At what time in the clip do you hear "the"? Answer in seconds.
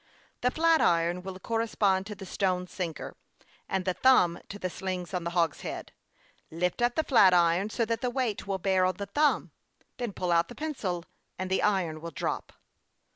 0.41-0.49, 2.15-2.25, 3.85-3.93, 4.57-4.67, 5.25-5.29, 6.95-7.03, 8.01-8.09, 8.95-9.05, 10.47-10.55, 11.51-11.61